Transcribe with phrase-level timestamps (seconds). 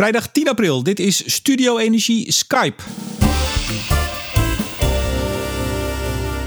[0.00, 2.82] Vrijdag 10 april, dit is Studio Energie Skype.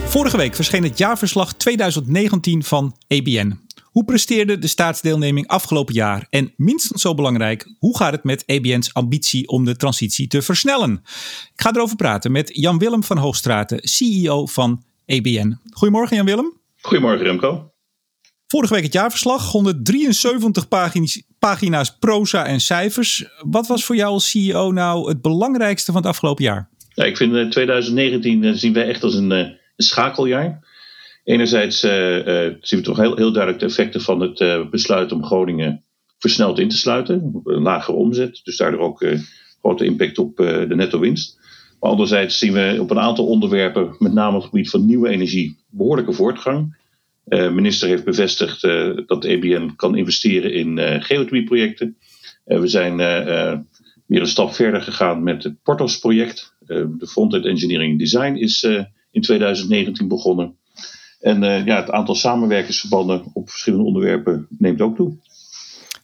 [0.05, 3.59] Vorige week verscheen het jaarverslag 2019 van ABN.
[3.83, 6.27] Hoe presteerde de staatsdeelneming afgelopen jaar?
[6.29, 11.02] En minstens zo belangrijk, hoe gaat het met ABN's ambitie om de transitie te versnellen?
[11.54, 15.58] Ik ga erover praten met Jan-Willem van Hoogstraten, CEO van ABN.
[15.70, 16.54] Goedemorgen Jan-Willem.
[16.82, 17.73] Goedemorgen Remco.
[18.54, 20.68] Vorige week het jaarverslag, 173
[21.40, 23.26] pagina's, proza en cijfers.
[23.40, 26.70] Wat was voor jou als CEO nou het belangrijkste van het afgelopen jaar?
[26.89, 30.68] Ja, ik vind 2019 uh, zien wij echt als een, uh, een schakeljaar.
[31.24, 35.83] Enerzijds zien we toch heel, heel duidelijk de effecten van het besluit om Groningen
[36.17, 37.41] versneld in te sluiten.
[37.44, 39.05] Een lagere omzet, dus daardoor ook
[39.61, 41.39] grote impact op de netto winst.
[41.80, 45.09] Maar anderzijds zien we op een aantal onderwerpen, met name op het gebied van nieuwe
[45.09, 46.81] energie, behoorlijke voortgang.
[47.23, 51.97] De minister heeft bevestigd uh, dat EBN kan investeren in uh, geothermieprojecten.
[52.43, 52.97] We zijn
[54.05, 56.55] weer een stap verder gegaan met het Portos-project.
[56.65, 58.63] de Frontend Engineering Design is
[59.11, 60.57] in 2019 begonnen.
[61.19, 65.17] En ja, het aantal samenwerkingsverbanden op verschillende onderwerpen neemt ook toe.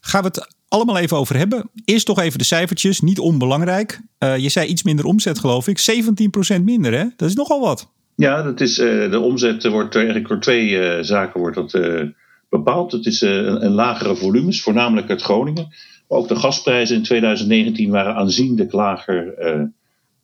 [0.00, 1.70] Gaan we het allemaal even over hebben.
[1.84, 4.00] Eerst toch even de cijfertjes, niet onbelangrijk.
[4.18, 5.80] je zei iets minder omzet, geloof ik.
[6.58, 7.04] 17% minder, hè?
[7.16, 7.90] Dat is nogal wat.
[8.20, 11.80] Ja, dat is, uh, de omzet wordt eigenlijk door twee uh, zaken wordt dat,
[12.48, 12.92] bepaald.
[12.92, 15.68] Het is een, lagere volumes, voornamelijk uit Groningen.
[16.08, 19.34] Maar ook de gasprijzen in 2019 waren aanzienlijk lager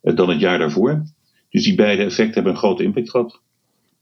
[0.01, 1.03] dan het jaar daarvoor.
[1.49, 3.41] Dus die beide effecten hebben een grote impact gehad.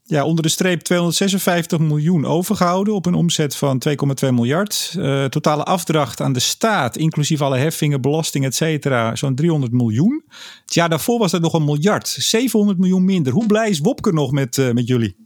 [0.08, 3.82] Ja, onder de streep 256 miljoen overgehouden op een omzet van
[4.24, 4.94] 2,2 miljard.
[4.98, 10.24] Uh, totale afdracht aan de staat, inclusief alle heffingen, belasting, et cetera, zo'n 300 miljoen.
[10.64, 13.32] Het jaar daarvoor was dat nog een miljard, 700 miljoen minder.
[13.32, 15.16] Hoe blij is Wopke nog met, uh, met jullie?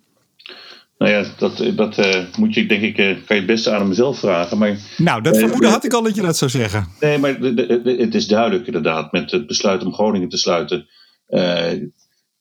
[0.99, 4.19] Nou ja, dat, dat uh, moet je, denk ik, kan je het beste aan mezelf
[4.19, 4.59] vragen.
[4.59, 6.89] Maar, nou, dat vermoeden had ik al dat je dat zou zeggen.
[7.01, 10.39] Nee, maar de, de, de, het is duidelijk inderdaad, met het besluit om Groningen te
[10.39, 10.87] sluiten,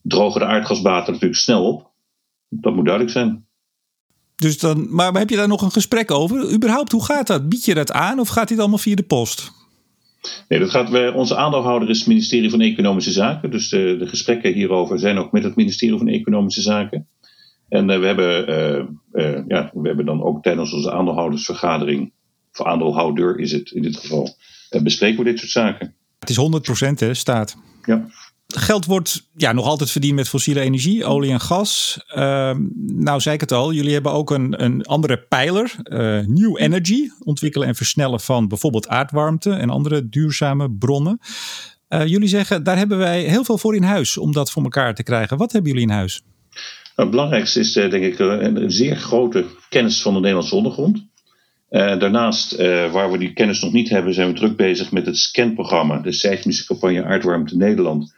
[0.01, 1.88] drogen de aardgasbaten natuurlijk snel op.
[2.49, 3.47] Dat moet duidelijk zijn.
[4.35, 6.53] Dus dan, maar heb je daar nog een gesprek over?
[6.53, 7.49] Überhaupt, hoe gaat dat?
[7.49, 9.51] Bied je dat aan of gaat dit allemaal via de post?
[10.47, 13.51] Nee, dat gaat, wij, onze aandeelhouder is het ministerie van Economische Zaken.
[13.51, 17.07] Dus de, de gesprekken hierover zijn ook met het ministerie van Economische Zaken.
[17.69, 22.11] En uh, we, hebben, uh, uh, ja, we hebben dan ook tijdens onze aandeelhoudersvergadering,
[22.51, 24.35] voor aandeelhouder is het in dit geval,
[24.83, 25.93] bespreken we dit soort zaken.
[26.19, 26.39] Het is
[26.87, 27.57] 100% hè, staat.
[27.85, 28.07] Ja
[28.55, 31.99] geld wordt ja, nog altijd verdiend met fossiele energie, olie en gas.
[32.15, 36.57] Uh, nou, zei ik het al, jullie hebben ook een, een andere pijler, uh, New
[36.61, 41.19] Energy, ontwikkelen en versnellen van bijvoorbeeld aardwarmte en andere duurzame bronnen.
[41.89, 44.95] Uh, jullie zeggen, daar hebben wij heel veel voor in huis om dat voor elkaar
[44.95, 45.37] te krijgen.
[45.37, 46.21] Wat hebben jullie in huis?
[46.95, 51.05] Nou, het belangrijkste is denk ik een zeer grote kennis van de Nederlandse ondergrond.
[51.69, 52.55] daarnaast,
[52.91, 56.11] waar we die kennis nog niet hebben, zijn we druk bezig met het SCAN-programma, de
[56.11, 58.13] seismische campagne Aardwarmte Nederland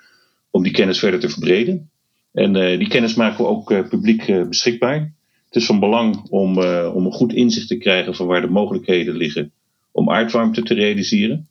[0.51, 1.89] om die kennis verder te verbreden.
[2.31, 5.13] En uh, die kennis maken we ook uh, publiek uh, beschikbaar.
[5.45, 6.57] Het is van belang om,
[6.93, 9.51] om een goed inzicht te krijgen van waar de mogelijkheden liggen
[9.91, 11.47] om aardwarmte te realiseren.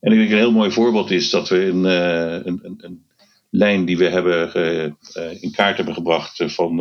[0.00, 3.04] En ik denk een heel mooi voorbeeld is dat we een, een, een, een
[3.50, 4.96] lijn die we hebben
[5.40, 6.78] in kaart hebben gebracht van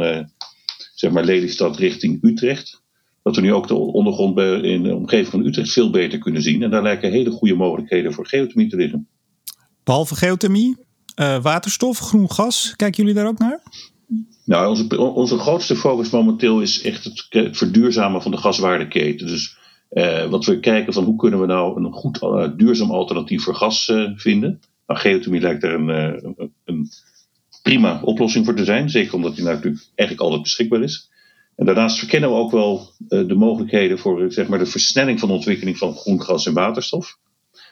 [0.93, 2.81] zeg maar Lelystad richting Utrecht.
[3.23, 6.63] Dat we nu ook de ondergrond in de omgeving van Utrecht veel beter kunnen zien.
[6.63, 9.07] En daar lijken hele goede mogelijkheden voor geothermie te liggen.
[9.83, 10.77] Behalve geothermie,
[11.15, 13.61] uh, waterstof, groen gas, kijken jullie daar ook naar?
[14.45, 19.27] Nou, onze, onze grootste focus momenteel is echt het, verduurzamen van de gaswaardeketen.
[19.27, 19.57] Dus
[19.91, 23.55] uh, wat we kijken van hoe kunnen we nou een goed uh, duurzaam alternatief voor
[23.55, 23.85] gas
[24.15, 24.59] vinden.
[24.87, 26.89] Nou, geothermie lijkt daar een, een, een,
[27.61, 28.89] prima oplossing voor te zijn.
[28.89, 31.09] Zeker omdat die nou natuurlijk eigenlijk altijd beschikbaar is.
[31.55, 35.35] En daarnaast verkennen we ook wel de mogelijkheden voor zeg maar, de versnelling van de
[35.35, 37.17] ontwikkeling van groen gas en waterstof.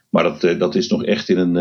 [0.10, 1.56] Maar dat, dat is nog echt in een,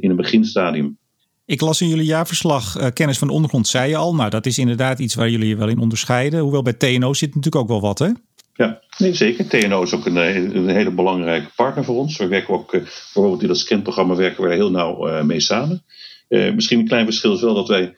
[0.00, 0.98] in een beginstadium.
[1.46, 4.14] Ik las in jullie jaarverslag uh, kennis van de ondergrond, zei je al.
[4.14, 6.40] Nou, dat is inderdaad iets waar jullie je wel in onderscheiden.
[6.40, 8.10] Hoewel bij TNO zit natuurlijk ook wel wat, hè?
[8.54, 9.48] Ja, zeker.
[9.48, 12.16] TNO is ook een, eh, een hele belangrijke partner voor ons.
[12.16, 15.84] We werken ook, uh, bijvoorbeeld in dat scanprogramma werken we heel nauw mee samen.
[16.28, 17.96] misschien een klein verschil is wel dat wij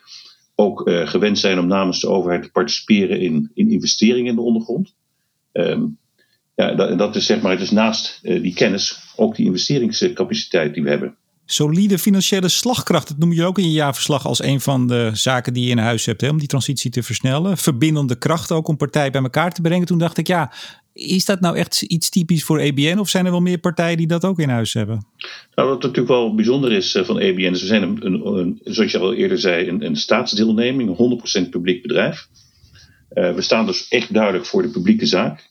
[0.55, 4.95] ook gewend zijn om namens de overheid te participeren in, in investeringen in de ondergrond.
[5.53, 5.99] Um,
[6.55, 10.89] ja, dat, dat, is zeg maar, is naast die kennis ook die investeringscapaciteit die we
[10.89, 11.17] hebben
[11.51, 13.09] solide financiële slagkracht.
[13.09, 15.79] Dat noem je ook in je jaarverslag als een van de zaken die je in
[15.79, 17.57] huis hebt hè, om die transitie te versnellen.
[17.57, 19.87] Verbindende kracht ook om partijen bij elkaar te brengen.
[19.87, 20.53] Toen dacht ik, ja,
[20.93, 24.07] is dat nou echt iets typisch voor ABN of zijn er wel meer partijen die
[24.07, 25.07] dat ook in huis hebben?
[25.55, 28.93] Nou, wat natuurlijk wel bijzonder is eh, van ABN, is we zijn een, een, zoals
[28.93, 32.29] je al eerder zei, een, staatsdeelneming, een 100% publiek bedrijf.
[33.13, 35.51] Uh, we staan dus echt duidelijk voor de publieke zaak.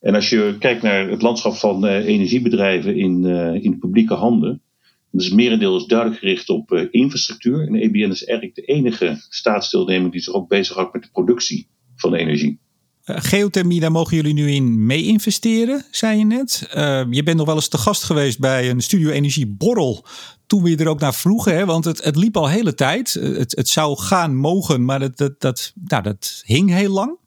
[0.00, 3.24] En als je kijkt naar het landschap van energiebedrijven in,
[3.62, 4.62] in publieke handen,
[5.10, 7.66] dus het merendeel is duidelijk gericht op infrastructuur.
[7.66, 12.14] En EBN is eigenlijk de enige staatsdeelneming die zich ook bezighoudt met de productie van
[12.14, 12.58] energie.
[13.04, 16.68] Uh, geothermie, daar mogen jullie nu in mee investeren, zei je net.
[16.74, 20.04] Uh, je bent nog wel eens te gast geweest bij een Studio Energie Borrel.
[20.46, 23.12] Toen we je er ook naar vroegen, hè, want het, het liep al hele tijd.
[23.12, 27.18] Het, het zou gaan mogen, maar dat, dat, dat, nou, dat hing heel lang.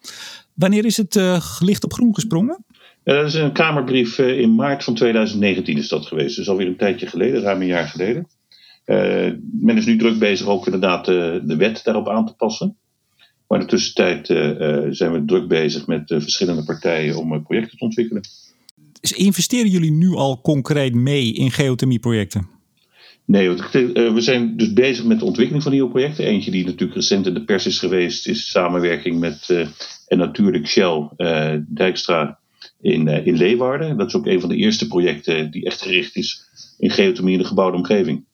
[0.53, 1.19] Wanneer is het
[1.59, 2.65] licht op groen gesprongen?
[3.03, 6.35] Dat is een Kamerbrief in maart van 2019 is dat geweest.
[6.35, 8.27] Dus alweer een tijdje geleden, ruim een jaar geleden.
[9.61, 12.77] men is nu druk bezig ook inderdaad de wet daarop aan te passen.
[13.51, 17.83] Maar in de tussentijd uh, zijn we druk bezig met verschillende partijen om projecten te
[17.83, 18.21] ontwikkelen.
[18.99, 22.47] Dus investeren jullie nu al concreet mee in geothermieprojecten?
[23.25, 23.49] Nee,
[24.13, 26.25] we zijn dus bezig met de ontwikkeling van nieuwe projecten.
[26.25, 29.67] Eentje die natuurlijk recent in de pers is geweest, is samenwerking met
[30.07, 31.09] en natuurlijk Shell
[31.67, 32.39] Dijkstra
[32.81, 33.97] in, in Leeuwarden.
[33.97, 36.45] Dat is ook een van de eerste projecten die echt gericht is
[36.77, 38.25] in geothermie in de gebouwde omgeving.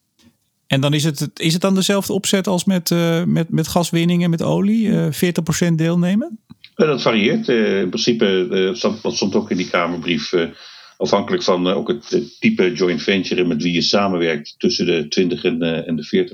[0.66, 4.22] En dan is het, is het dan dezelfde opzet als met, uh, met, met gaswinning
[4.22, 4.86] en met olie?
[4.86, 6.38] Uh, eh, 40% deelnemen?
[6.74, 7.48] dat varieert.
[7.48, 8.46] In principe,
[9.02, 10.34] dat stond ook in die Kamerbrief,
[10.96, 15.86] afhankelijk van ook het, type joint venture met wie je samenwerkt, tussen de 20 en,
[15.86, 16.26] en de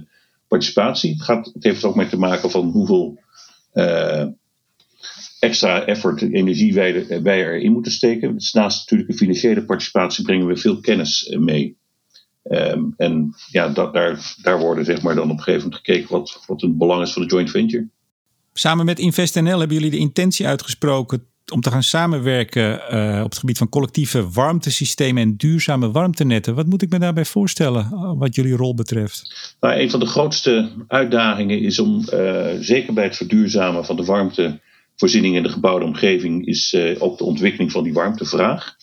[0.00, 0.04] 40%
[0.48, 1.12] participatie.
[1.12, 3.18] Het, gaat, het heeft ook mee te maken van hoeveel
[5.38, 8.34] extra effort, energie wij, wij erin moeten steken.
[8.34, 11.76] Dus naast natuurlijk de financiële participatie brengen we veel kennis mee.
[12.50, 16.10] Um, en ja, dat, daar, daar worden zeg maar dan op een gegeven moment gekeken
[16.10, 17.88] wat, wat het belang is van de joint venture.
[18.52, 23.38] Samen met InvestNL hebben jullie de intentie uitgesproken om te gaan samenwerken uh, op het
[23.38, 26.54] gebied van collectieve warmtesystemen en duurzame warmtenetten.
[26.54, 29.56] Wat moet ik me daarbij voorstellen uh, wat jullie rol betreft?
[29.60, 34.04] Nou, een van de grootste uitdagingen is om, uh, zeker bij het verduurzamen van de
[34.98, 38.76] warmtevoorziening in de gebouwde omgeving, is ook de ontwikkeling van die warmtevraag.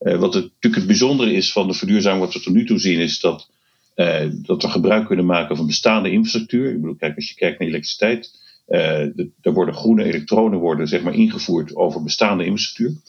[0.00, 2.78] Uh, wat het, natuurlijk het bijzondere is van de verduurzaming wat we tot nu toe
[2.78, 3.50] zien, is dat,
[3.96, 6.70] uh, dat we gebruik kunnen maken van bestaande infrastructuur.
[6.70, 8.38] Ik bedoel, kijk, als je kijkt naar elektriciteit,
[8.68, 13.00] uh, er worden groene elektronen worden, zeg maar, ingevoerd over bestaande infrastructuur.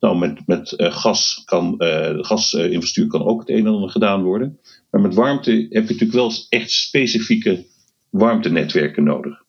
[0.00, 4.58] Nou, met, met gas kan, de gasinfrastructuur kan ook het een en ander gedaan worden.
[4.90, 7.64] Maar met warmte heb je natuurlijk wel echt specifieke
[8.10, 9.42] warmtenetwerken nodig.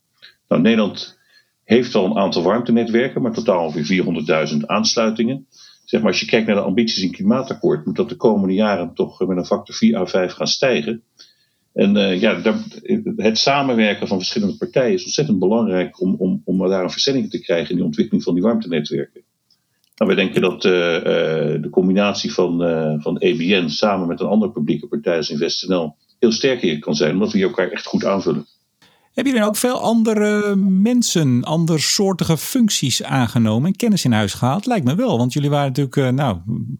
[0.48, 1.20] Nou, Nederland
[1.76, 4.04] heeft al een aantal warmtenetwerken, maar totaal ongeveer
[4.54, 5.48] 400.000 aansluitingen
[5.92, 8.54] zeg maar, als je kijkt naar de ambities in het klimaatakkoord, moet dat de komende
[8.54, 11.04] jaren toch met een factor 4 à 5 gaan stijgen.
[11.74, 12.42] En uh, ja,
[13.16, 17.42] het samenwerken van verschillende partijen is ontzettend belangrijk om, om, om daar een versnelling te
[17.42, 19.22] krijgen in die ontwikkeling van die warmtenetwerken.
[19.96, 21.02] Nou, we denken dat uh, uh,
[21.62, 22.58] de combinatie van,
[23.02, 27.14] van EBN samen met een andere publieke partij als InvestNL heel sterk hier kan zijn,
[27.14, 28.46] omdat we elkaar echt goed aanvullen.
[29.14, 34.66] Hebben jullie ook veel andere mensen, andersoortige functies aangenomen en kennis in huis gehaald?
[34.66, 36.38] Lijkt me wel, want jullie waren natuurlijk, uh, nou,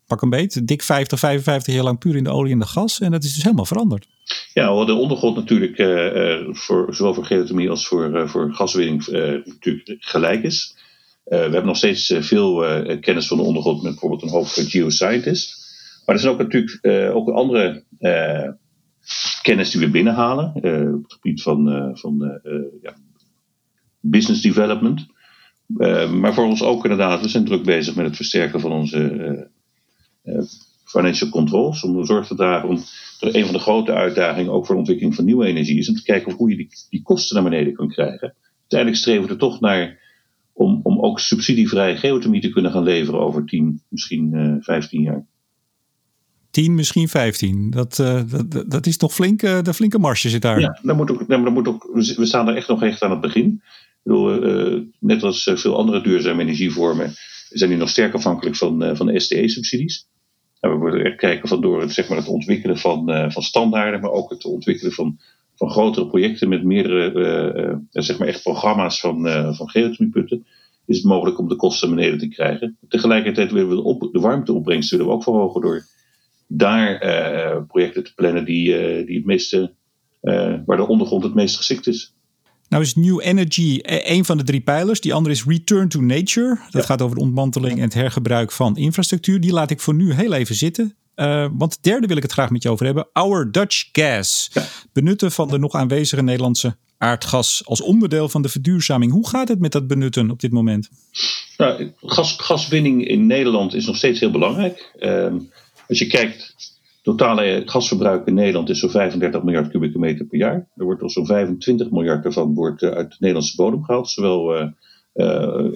[0.08, 3.00] pak een beet, dik 50, 55 jaar lang puur in de olie en de gas.
[3.00, 4.08] En dat is dus helemaal veranderd.
[4.54, 9.08] Ja, de ondergrond natuurlijk, uh, voor, zowel voor geothermie als voor, voor gaswinning,
[9.46, 10.76] natuurlijk gelijk is.
[11.24, 12.66] we hebben nog steeds veel
[13.00, 15.70] kennis van de ondergrond met bijvoorbeeld een hoop geoscientist.
[16.06, 16.80] Maar er zijn ook natuurlijk
[17.16, 17.84] ook andere
[19.42, 22.96] kennis die we binnenhalen uh, op het gebied van, uh, van uh, ja,
[24.00, 25.06] business development.
[26.12, 29.50] maar voor ons ook inderdaad, we zijn druk bezig met het versterken van onze
[30.84, 31.84] financial controls.
[31.84, 32.84] Om zorg te dragen om
[33.20, 36.04] een van de grote uitdagingen ook voor de ontwikkeling van nieuwe energie is om te
[36.04, 38.36] kijken hoe je die, die kosten naar beneden kan krijgen.
[38.60, 40.00] Uiteindelijk streven we er toch naar
[40.54, 45.26] om, om ook subsidievrij geothermie te kunnen gaan leveren over 10, misschien 15 jaar.
[46.52, 47.70] 10, misschien 15.
[47.70, 50.60] Dat, uh, dat, dat is toch flink, uh, de flinke marge zit daar.
[50.60, 53.22] Ja, dan moet ook, dan moet ook, we staan er echt nog echt aan het
[53.22, 53.62] begin.
[54.04, 57.14] Bedoel, uh, net als veel andere duurzame energievormen
[57.50, 60.08] zijn die nog sterk afhankelijk van, van de STE-subsidies.
[60.60, 64.12] we moeten echt kijken van door het, zeg maar, het ontwikkelen van, van standaarden, maar
[64.12, 65.20] ook het ontwikkelen van,
[65.56, 70.46] van grotere projecten met meerdere, zeg maar echt programma's van, van geothermieputten
[70.86, 72.78] is het mogelijk om de kosten beneden te krijgen.
[72.88, 75.86] Tegelijkertijd willen we de, op, de warmteopbrengst willen we ook verhogen door
[76.54, 79.74] daar eh, projecten te plannen die, eh, die het meeste,
[80.22, 82.16] eh, waar de ondergrond het meest geschikt is.
[82.70, 85.02] Nou is New Energy een van de drie pijlers.
[85.02, 86.60] Die andere is Return to Nature.
[86.70, 89.40] Dat gaat over de ontmanteling en het hergebruik van infrastructuur.
[89.40, 90.96] Die laat ik voor nu heel even zitten.
[91.16, 93.08] Uh, want het derde wil ik het graag met je over hebben.
[93.14, 94.50] Our Dutch Gas.
[94.54, 94.66] Ja.
[94.94, 99.12] Benutten van de nog aanwezige Nederlandse aardgas als onderdeel van de verduurzaming.
[99.12, 100.90] Hoe gaat het met dat benutten op dit moment?
[101.58, 104.92] Nou, gas, gaswinning in Nederland is nog steeds heel belangrijk.
[105.00, 105.34] Uh,
[105.92, 106.56] als je kijkt,
[107.02, 110.68] totale gasverbruik in Nederland is zo'n 35 miljard kubieke meter per jaar.
[110.76, 114.62] Er wordt al zo'n 25 miljard ervan wordt, eh, uit de Nederlandse bodem gehaald, zowel
[114.62, 114.68] uh,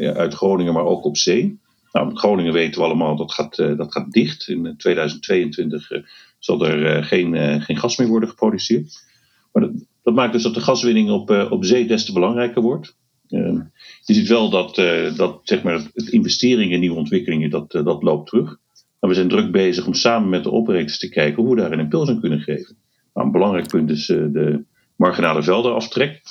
[0.09, 1.59] uit Groningen, maar ook op zee.
[1.91, 4.47] Nou, Groningen weten we allemaal, dat gaat, dat gaat dicht.
[4.47, 5.91] In 2022
[6.39, 9.03] zal er geen, geen gas meer worden geproduceerd.
[9.51, 9.71] Maar dat,
[10.03, 12.95] dat maakt dus dat de gaswinning op, op zee des te belangrijker wordt.
[13.29, 13.59] Ehm,
[14.03, 14.75] je ziet wel dat,
[15.15, 18.59] dat zeg maar, het investeringen in nieuwe ontwikkelingen, dat, dat loopt terug.
[19.05, 21.71] Maar we zijn druk bezig om samen met de operators te kijken hoe we daar
[21.71, 22.77] een impuls kunnen geven.
[23.13, 24.63] Nou, een belangrijk punt is de
[24.95, 26.21] marginale veldenaftrek.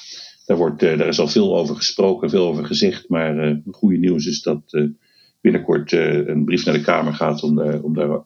[0.46, 3.08] Daar, wordt, daar is al veel over gesproken, veel over gezegd.
[3.08, 4.88] Maar het goede nieuws is dat
[5.40, 8.22] binnenkort een brief naar de Kamer gaat om, om daar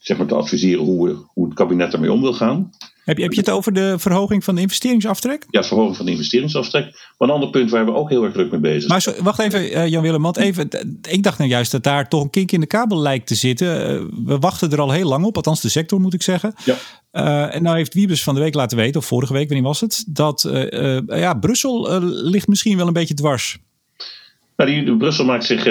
[0.00, 2.70] zeg maar te adviseren hoe, hoe het kabinet ermee om wil gaan.
[3.04, 5.46] Heb je, heb je het over de verhoging van de investeringsaftrek?
[5.50, 6.84] Ja, verhoging van de investeringsaftrek.
[7.18, 9.14] Maar een ander punt waar we ook heel erg druk mee bezig zijn.
[9.14, 10.68] Maar wacht even, Jan Willem, want even,
[11.10, 13.68] ik dacht nou juist dat daar toch een kink in de kabel lijkt te zitten.
[14.26, 16.54] we wachten er al heel lang op, althans de sector moet ik zeggen.
[16.64, 16.76] Ja.
[17.12, 19.80] Uh, en nou heeft Wiebes van de week laten weten, of vorige week, wanneer was
[19.80, 20.48] het, dat
[21.06, 23.58] ja, Brussel ligt misschien wel een beetje dwars.
[24.56, 25.64] Nou, die, Brussel maakt zich,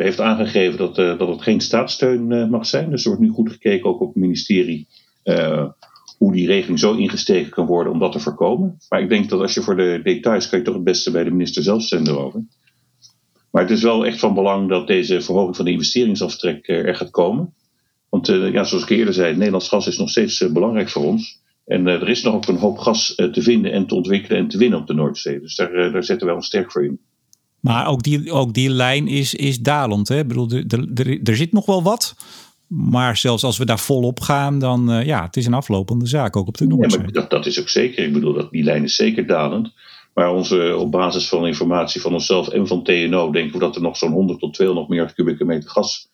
[0.00, 2.90] heeft aangegeven dat, dat het geen staatssteun mag zijn.
[2.90, 4.86] Dus er wordt nu goed gekeken, ook op het ministerie,
[6.18, 8.78] hoe die regeling zo ingesteken kan worden om dat te voorkomen.
[8.88, 11.24] Maar ik denk dat als je voor de details kan je toch het beste bij
[11.24, 12.44] de minister zelf zenden erover.
[13.50, 17.10] Maar het is wel echt van belang dat deze verhoging van de investeringsaftrek er gaat
[17.10, 17.54] komen.
[18.08, 21.04] Want uh, ja, zoals ik eerder zei, Nederlands gas is nog steeds uh, belangrijk voor
[21.04, 21.40] ons.
[21.64, 24.58] En er is nog ook een hoop gas te vinden en te ontwikkelen en te
[24.58, 25.40] winnen op de Noordzee.
[25.40, 27.00] Dus daar, daar zetten we wel sterk voor in.
[27.60, 30.08] Maar ook die, ook die lijn is, is dalend.
[30.08, 30.18] Hè?
[30.18, 30.50] Ik bedoel,
[31.22, 32.14] er zit nog wel wat.
[32.68, 36.36] Maar zelfs als we daar volop gaan, dan uh, ja, het is een aflopende zaak
[36.36, 36.98] ook op de Noordzee.
[36.98, 38.04] Ja, maar dat, dat is ook zeker.
[38.04, 39.72] Ik bedoel, dat, die lijn is zeker dalend.
[40.14, 43.82] Maar onze, op basis van informatie van onszelf en van TNO denken we dat er
[43.82, 46.08] nog zo'n 100 tot 200 miljard kubieke meter gas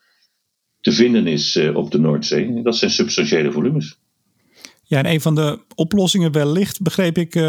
[0.81, 2.63] te vinden is uh, op de Noordzee.
[2.63, 3.99] Dat zijn substantiële volumes.
[4.83, 7.43] Ja, en een van de oplossingen wellicht, begreep ik uh,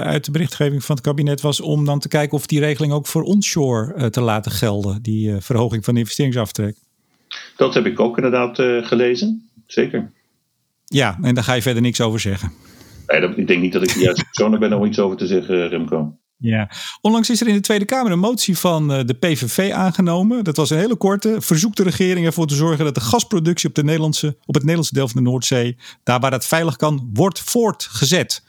[0.00, 3.06] uit de berichtgeving van het kabinet, was om dan te kijken of die regeling ook
[3.06, 6.76] voor onshore te laten gelden, die verhoging van de investeringsaftrek.
[7.56, 10.10] Dat heb ik ook inderdaad uh, gelezen, zeker.
[10.84, 12.52] Ja, en daar ga je verder niks over zeggen.
[13.06, 15.26] Nee, dat, ik denk niet dat ik de juiste persoon ben om iets over te
[15.26, 16.16] zeggen, Remco.
[16.40, 16.70] Ja,
[17.00, 20.44] onlangs is er in de Tweede Kamer een motie van eh, de PVV aangenomen.
[20.44, 21.36] Dat was een hele korte.
[21.40, 24.94] Verzoekt de regering ervoor te zorgen dat de gasproductie op, de Nederlandse, op het Nederlandse
[24.94, 28.44] deel van de Noordzee, daar waar dat veilig kan, wordt voortgezet.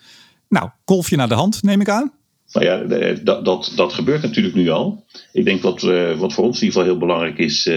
[0.50, 2.12] Nou, kolfje naar de hand, neem ik aan.
[2.52, 2.78] Nou ja,
[3.24, 5.06] dat, dat, dat gebeurt natuurlijk nu al.
[5.32, 5.82] Ik denk wat,
[6.18, 7.70] wat voor ons in ieder geval heel belangrijk is.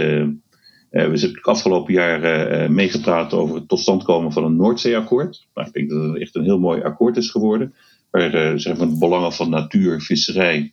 [0.93, 5.47] Uh, we hebben afgelopen jaar uh, meegepraat over het tot stand komen van een Noordzeeakkoord.
[5.55, 7.75] Ik denk dat het echt een heel mooi akkoord is geworden.
[8.11, 10.73] Waar zeg maar, de belangen van natuur, visserij,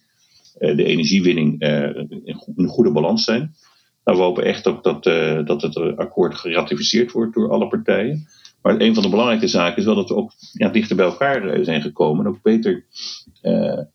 [0.60, 3.56] de energiewinning in een goede balans zijn.
[4.04, 5.04] Nou, we hopen echt ook dat,
[5.48, 8.28] dat het akkoord geratificeerd wordt door alle partijen.
[8.62, 11.66] Maar een van de belangrijke zaken is wel dat we ook ja, dichter bij elkaar
[11.66, 12.26] zijn gekomen.
[12.26, 12.86] En ook beter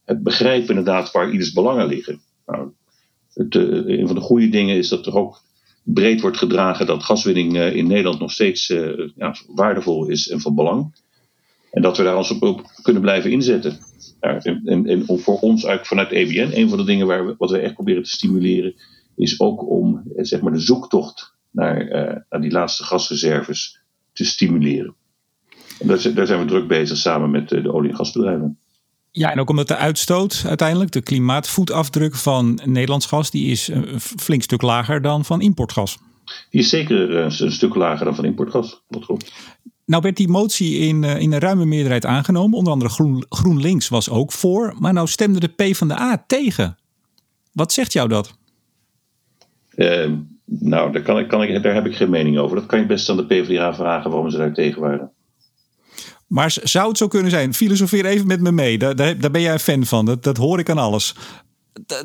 [0.04, 2.20] het begrijpen inderdaad waar ieders belangen liggen.
[2.46, 2.68] Nou,
[3.34, 5.42] het, een van de goede dingen is dat er ook
[5.84, 10.40] breed wordt gedragen dat gaswinning eh, in Nederland nog steeds eh, ja, waardevol is en
[10.40, 11.02] van belang.
[11.70, 13.78] En dat we daar ons op, kunnen blijven inzetten.
[14.20, 17.50] Ja, en, en, voor ons eigenlijk vanuit EBN, een van de dingen waar we, wat
[17.50, 18.74] we echt proberen te stimuleren,
[19.16, 21.86] is ook om eh, zeg maar, de zoektocht naar,
[22.30, 23.80] naar die laatste gasreserves
[24.12, 24.94] te stimuleren.
[25.78, 28.58] En daar, daar zijn we druk bezig samen met de olie- en gasbedrijven.
[29.16, 34.00] Ja, en ook omdat de uitstoot uiteindelijk, de klimaatvoetafdruk van Nederlands gas, die is een
[34.00, 35.98] flink stuk lager dan van importgas.
[36.50, 38.82] Die is zeker een, stuk lager dan van importgas.
[38.88, 39.32] Dat klopt.
[39.86, 42.58] Nou werd die motie in, eh, in een ruime meerderheid aangenomen.
[42.58, 44.74] Onder andere Groen, GroenLinks was ook voor.
[44.78, 46.76] Maar nou stemde de P van de A tegen.
[47.52, 48.36] Wat zegt jou dat?
[49.76, 50.12] Uh,
[50.44, 52.56] nou, daar, kan ik, kan ik, daar heb ik geen mening over.
[52.56, 55.12] Dat kan je best aan de PvdA vragen waarom ze daar tegen waren.
[56.34, 57.54] Maar zou het zo kunnen zijn?
[57.54, 58.78] Filosofeer even met me mee.
[58.78, 60.04] Daar, daar, ben jij een fan van.
[60.04, 61.14] Dat, dat hoor ik aan alles.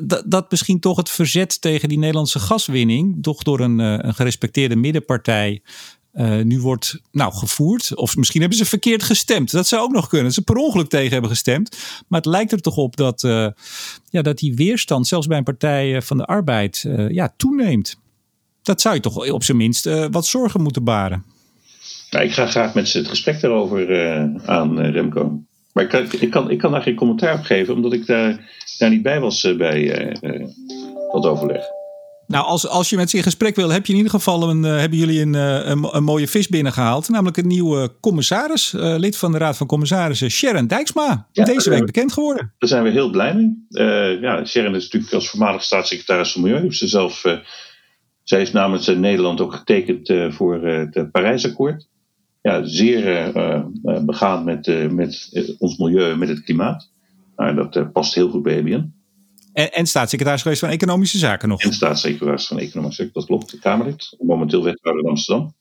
[0.02, 4.14] Dat, dat misschien toch het verzet tegen die Nederlandse gaswinning, toch door een, eh, een
[4.14, 5.62] gerespecteerde middenpartij,
[6.14, 7.94] uh, nu wordt nou, gevoerd.
[7.94, 9.50] Of misschien hebben ze verkeerd gestemd.
[9.50, 10.32] Dat zou ook nog kunnen.
[10.32, 11.76] Ze per ongeluk tegen hebben gestemd.
[12.08, 13.46] Maar het lijkt er toch op dat, uh,
[14.10, 17.96] ja, dat die weerstand, zelfs bij een partij van de arbeid, ja, toeneemt.
[18.62, 21.24] Dat zou je toch op zijn minst wat zorgen moeten baren.
[22.10, 25.42] Nou, ik ga graag met ze het gesprek daarover uh, aan, uh, Remco.
[25.72, 28.50] Maar ik kan, ik, kan, ik kan daar geen commentaar op geven, omdat ik daar,
[28.78, 30.16] daar niet bij was uh, bij
[31.12, 31.62] dat overleg.
[32.26, 34.62] Nou, als, als je met ze in gesprek wil, heb je in ieder geval een,
[34.62, 37.08] hebben jullie een, een, een, mooie vis binnengehaald.
[37.08, 41.28] Namelijk een nieuwe commissaris, lid van de Raad van Commissarissen, Sharon Dijksma.
[41.32, 42.52] Ja, deze week bekend geworden.
[42.58, 44.20] Daar zijn we heel blij mee.
[44.20, 46.72] ja, Sharon is natuurlijk als voormalig staatssecretaris van Milieu.
[46.72, 47.20] Ze zelf,
[48.24, 51.88] zij heeft namens Nederland ook getekend voor het Parijsakkoord
[52.40, 53.62] ja, zeer uh,
[54.04, 56.90] begaan met, met ons milieu en met het klimaat.
[57.36, 58.92] Nou, dat past heel goed bij ABN.
[59.52, 61.62] En, en staatssecretaris geweest van Economische Zaken nog.
[61.62, 64.16] En staatssecretaris van Economische Zaken, dat klopt, de Kamerlid.
[64.18, 65.54] Momenteel wethouder in Amsterdam.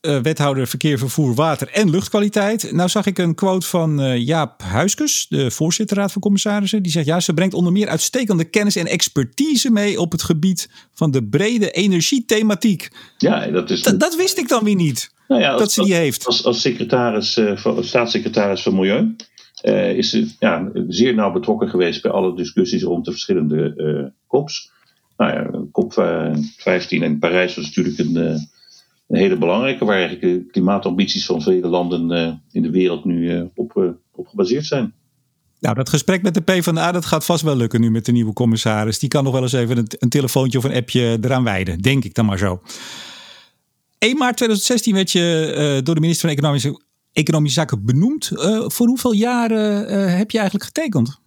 [0.00, 2.72] Uh, wethouder verkeer, vervoer, water en luchtkwaliteit.
[2.72, 6.82] Nou zag ik een quote van uh, Jaap Huiskus, de voorzitter Raad van Commissarissen.
[6.82, 10.70] Die zegt, ja, ze brengt onder meer uitstekende kennis en expertise mee op het gebied
[10.92, 12.88] van de brede energiethematiek.
[13.18, 13.82] Ja, dat is...
[13.82, 16.26] Dat wist ik dan weer niet, nou ja, als, dat ze die heeft.
[16.26, 19.16] Als, als secretaris, uh, staatssecretaris van Milieu
[19.62, 24.06] uh, is ze ja, zeer nauw betrokken geweest bij alle discussies rond de verschillende uh,
[24.28, 24.72] COPs.
[25.16, 25.92] Nou ja, COP
[26.56, 28.48] 15 in Parijs was natuurlijk een, een,
[29.16, 34.26] hele belangrijke, waar eigenlijk de klimaatambities van vele landen in de wereld nu op, op
[34.26, 34.94] gebaseerd zijn.
[35.64, 38.32] Nou, dat gesprek met de PvdA, dat gaat vast wel lukken nu met de nieuwe
[38.32, 38.98] commissaris.
[38.98, 42.04] Die kan nog wel eens even een, een telefoontje of een appje eraan wijden, denk
[42.04, 42.60] ik dan maar zo.
[44.04, 46.82] 1 maart 2016 werd je uh, door de minister van Economische
[47.12, 48.30] economische zaken benoemd.
[48.32, 51.22] Uh, voor hoeveel jaren uh, heb je eigenlijk getekend?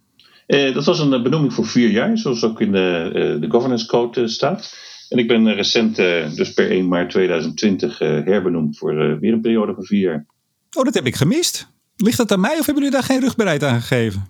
[0.46, 4.76] Dat was een benoeming voor vier jaar, zoals ook in de, de governance code staat.
[5.08, 5.96] En ik ben recent,
[6.36, 10.26] dus per 1 maart 2020, herbenoemd voor weer een periode van vier jaar.
[10.76, 11.68] Oh, dat heb ik gemist.
[11.96, 14.26] Ligt dat aan mij of hebben jullie daar geen rugbereid aan gegeven?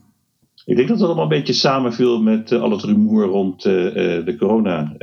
[0.65, 4.95] Ik denk dat dat allemaal een beetje samenviel met al het rumoer rond de corona,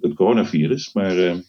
[0.00, 0.92] het coronavirus.
[0.92, 1.42] Maar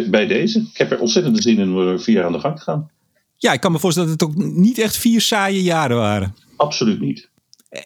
[0.00, 2.56] bij, bij, deze, ik heb er ontzettend zin in om vier jaar aan de gang
[2.56, 2.90] te gaan.
[3.36, 6.34] Ja, ik kan me voorstellen dat het ook niet echt vier saaie jaren waren.
[6.56, 7.28] Absoluut niet.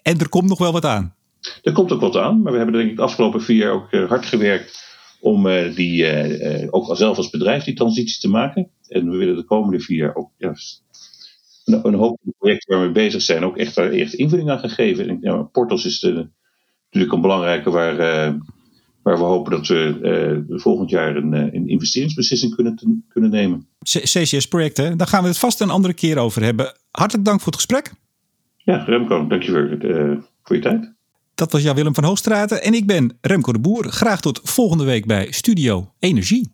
[0.03, 1.15] En er komt nog wel wat aan.
[1.63, 3.93] Er komt ook wat aan, maar we hebben denk ik de afgelopen vier jaar ook
[3.93, 4.87] eh, hard gewerkt
[5.21, 8.71] om uh, die, uh, ook zelf als bedrijf die transitie te maken.
[8.89, 10.55] En we willen de komende vier jaar ook ja,
[11.65, 15.09] een, een hoop projecten waar we bezig zijn ook echt, echt invulling aan gegeven.
[15.09, 16.29] En, ja, Portos is de,
[16.85, 17.97] natuurlijk een belangrijke waar
[19.09, 23.67] waar we hopen dat we uh, volgend jaar een, eh, een investeringsbeslissing kunnen, kunnen nemen.
[23.83, 26.73] CCS-projecten, daar gaan we het vast een andere keer over hebben.
[26.91, 27.93] Hartelijk dank voor het gesprek.
[28.57, 30.93] Ja, Remco, dankjewel uh, voor je tijd.
[31.35, 33.85] Dat was Jan-Willem van Hoogstraten en ik ben Remco de Boer.
[33.85, 36.51] Graag tot volgende week bij Studio Energie.